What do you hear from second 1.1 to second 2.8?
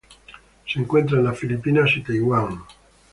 en las Filipinas y Taiwán.